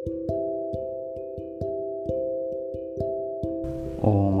ॐ 0.00 0.06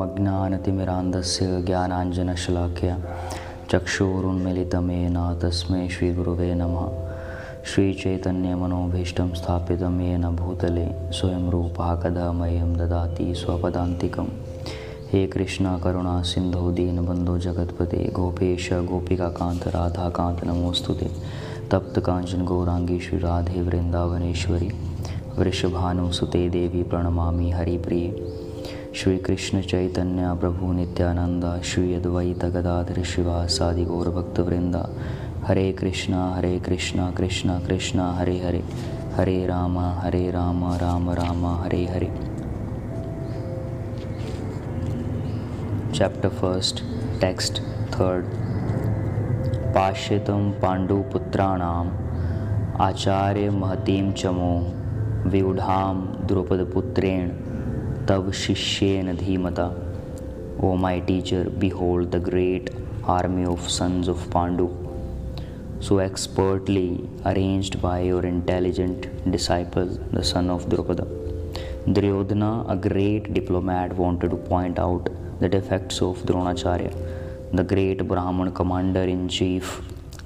अज्ञानतिमिरान्धस्य 0.00 1.62
ज्ञानाञ्जनशलाख्या 1.62 3.02
चक्षुरुन्मिलितमेन 3.70 5.40
तस्मै 5.42 5.88
श्रीगुरुवे 5.88 6.54
नमः। 6.54 6.90
श्रीचैतन्यमनोभीष्टं 7.64 9.34
स्थापितं 9.34 10.00
येन 10.00 10.22
भूतले 10.22 11.12
स्वयं 11.12 11.50
रूपः 11.50 11.94
कदा 11.94 12.32
मह्यं 12.32 12.76
ददाति 12.76 13.34
स्वपदान्तिकं। 13.34 14.26
हे 15.10 15.26
कृष्ण, 15.26 15.78
करुणा, 15.78 16.22
सिन्धो, 16.22 16.72
दीनबन्धो, 16.72 17.38
जगत्पते, 17.38 18.10
गोपेश 18.14 18.72
गोपिकान्त 18.72 19.68
राधाकान्त, 19.68 20.44
नमोऽस्तु 20.44 20.94
ते। 20.94 21.10
तप्तकाञ्चन 21.70 22.44
गौराङ्गी 22.44 23.00
श्रीराधे 23.00 23.62
वृन्दावनेश्वरी। 23.62 24.89
वृषभानुसुते 25.38 26.48
देवी 26.48 26.82
प्रणमामि 26.82 27.50
हरिप्रिये। 27.50 28.32
श्रीकृष्ण 28.94 29.60
चैतन्य 29.60 30.40
प्रभु 30.40 30.72
नित्यानंद 30.72 31.62
श्री 31.62 31.94
अद्वैत 31.94 32.44
गदाधर 32.44 33.02
शिवासादि 33.02 33.84
गौरभक्तवृंद 33.84 34.96
Hare 35.46 35.72
Krishna 35.72 36.34
Hare 36.34 36.60
Krishna 36.60 37.10
Krishna 37.10 37.60
Krishna, 37.60 38.12
Hare 38.12 38.38
Hare. 38.38 38.64
Hare 39.14 39.46
Rama 39.46 39.78
Hare 39.78 40.30
Rama 40.30 40.74
Rama 40.74 41.10
Rama, 41.10 41.46
Hare 41.46 41.86
Hare. 41.86 42.06
Chapter 45.94 46.28
first 46.28 46.80
text 47.20 47.62
third 47.62 48.24
पाश्यतं 49.74 50.50
पाण्डुपुत्राणाम् 50.50 51.90
आचार्य 52.80 53.50
महतीं 53.50 54.12
चमो 54.12 54.66
व्यूढां 55.31 55.95
द्रुपदपुत्रेण 56.27 57.29
तव 58.09 58.31
शिष्येन 58.43 59.15
धीमता 59.15 59.71
O 60.57 60.77
my 60.77 61.01
teacher, 61.01 61.49
behold 61.49 62.11
the 62.11 62.19
great 62.19 62.69
army 63.03 63.43
of 63.43 63.69
sons 63.69 64.07
of 64.07 64.29
Pandu, 64.29 64.67
so 65.81 65.99
expertly 65.99 67.09
arranged 67.25 67.81
by 67.81 67.99
your 67.99 68.25
intelligent 68.25 69.07
disciple, 69.29 69.85
the 70.13 70.23
son 70.23 70.49
of 70.49 70.69
Drupada. 70.69 71.05
Duryodhana, 71.91 72.65
a 72.69 72.77
great 72.77 73.33
diplomat, 73.33 73.93
wanted 73.97 74.29
to 74.29 74.37
point 74.37 74.79
out 74.79 75.09
the 75.41 75.49
defects 75.49 76.01
of 76.01 76.19
Dronacharya, 76.19 76.93
the 77.51 77.63
great 77.63 78.07
Brahman 78.07 78.53
commander 78.53 79.03
in 79.03 79.27
chief. 79.27 79.81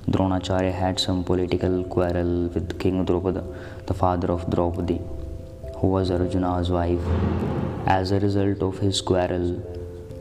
Dronacharya 0.07 0.71
had 0.71 1.01
some 1.01 1.25
political 1.25 1.83
quarrel 1.85 2.49
with 2.49 2.79
King 2.79 3.07
Drupada, 3.07 3.43
the 3.87 3.95
father 3.95 4.31
of 4.31 4.51
Draupadi, 4.51 5.01
who 5.79 5.87
was 5.87 6.11
Arjuna's 6.11 6.71
wife. 6.71 7.01
As 7.87 8.13
a 8.13 8.21
result 8.21 8.61
of 8.61 8.79
his 8.81 9.01
quarrel, 9.01 9.63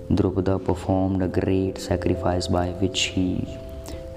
Drupada 0.09 0.63
performed 0.63 1.21
a 1.21 1.27
great 1.27 1.77
sacrifice 1.77 2.47
by 2.47 2.69
which 2.69 3.01
he 3.15 3.45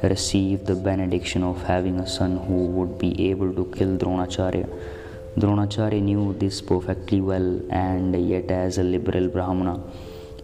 received 0.04 0.66
the 0.66 0.76
benediction 0.76 1.42
of 1.42 1.60
having 1.64 1.98
a 1.98 2.06
son 2.06 2.36
who 2.36 2.66
would 2.66 2.96
be 2.96 3.28
able 3.30 3.52
to 3.52 3.64
kill 3.76 3.96
Dronacharya. 3.96 4.68
Dronacharya 5.36 6.00
knew 6.00 6.32
this 6.34 6.60
perfectly 6.60 7.20
well, 7.20 7.60
and 7.70 8.14
yet, 8.28 8.52
as 8.52 8.78
a 8.78 8.84
liberal 8.84 9.26
Brahmana, 9.26 9.82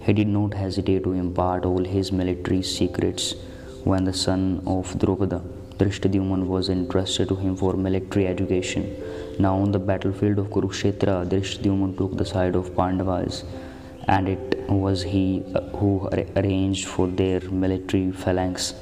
he 0.00 0.12
did 0.12 0.26
not 0.26 0.52
hesitate 0.52 1.04
to 1.04 1.12
impart 1.12 1.64
all 1.64 1.84
his 1.84 2.10
military 2.10 2.62
secrets 2.62 3.36
when 3.84 4.04
the 4.04 4.12
son 4.12 4.62
of 4.66 4.92
Drupada, 4.94 5.40
Dhrishtadyumna, 5.78 6.46
was 6.46 6.68
entrusted 6.68 7.28
to 7.28 7.36
him 7.36 7.56
for 7.56 7.74
military 7.74 8.26
education. 8.26 8.96
Now, 9.38 9.56
on 9.56 9.72
the 9.72 9.78
battlefield 9.78 10.38
of 10.38 10.46
Kurukshetra, 10.46 11.26
Dhrishtadyumna 11.28 11.96
took 11.96 12.16
the 12.16 12.24
side 12.24 12.54
of 12.54 12.76
Pandavas, 12.76 13.44
and 14.08 14.28
it 14.28 14.58
was 14.68 15.02
he 15.02 15.42
uh, 15.54 15.60
who 15.78 16.08
arranged 16.36 16.86
for 16.86 17.08
their 17.08 17.40
military 17.40 18.12
phalanx. 18.12 18.74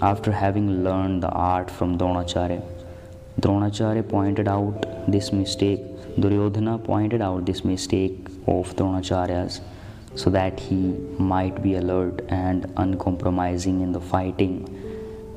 After 0.00 0.32
having 0.32 0.82
learned 0.84 1.22
the 1.22 1.28
art 1.28 1.70
from 1.70 1.98
Dronacharya, 1.98 2.62
Dronacharya 3.40 4.08
pointed 4.08 4.48
out 4.48 4.86
this 5.10 5.32
mistake. 5.32 5.80
Duryodhana 6.18 6.78
pointed 6.78 7.22
out 7.22 7.46
this 7.46 7.64
mistake 7.64 8.26
of 8.46 8.74
Dronacharya's 8.76 9.60
so 10.14 10.30
that 10.30 10.60
he 10.60 10.94
might 11.18 11.62
be 11.62 11.74
alert 11.76 12.22
and 12.28 12.70
uncompromising 12.76 13.80
in 13.80 13.92
the 13.92 14.00
fighting. 14.00 14.78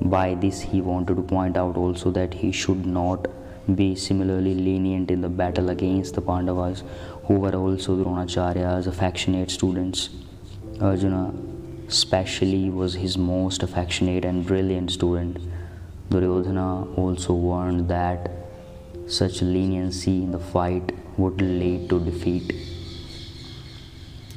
By 0.02 0.36
this, 0.36 0.62
he 0.62 0.82
wanted 0.82 1.16
to 1.16 1.24
point 1.24 1.58
out 1.58 1.78
also 1.78 2.12
that 2.12 2.34
he 2.34 2.52
should 2.52 2.86
not 2.86 3.28
be 3.74 3.96
similarly 3.96 4.54
lenient 4.54 5.10
in 5.10 5.22
the 5.22 5.30
battle 5.30 5.70
against 5.70 6.14
the 6.14 6.22
Pandavas, 6.22 6.84
who 7.24 7.36
were 7.36 7.56
also 7.56 7.96
Dronacharya's 7.96 8.88
affectionate 8.88 9.50
students. 9.50 10.10
Arjuna, 10.82 11.34
especially, 11.88 12.70
was 12.70 12.94
his 12.94 13.18
most 13.18 13.64
affectionate 13.64 14.26
and 14.26 14.46
brilliant 14.46 14.92
student. 14.92 15.38
Duryodhana 16.10 16.96
also 16.98 17.34
warned 17.34 17.88
that 17.90 18.30
such 19.08 19.42
leniency 19.42 20.24
in 20.24 20.32
the 20.32 20.40
fight 20.40 20.92
would 21.18 21.42
lead 21.42 21.90
to 21.90 22.00
defeat. 22.00 22.54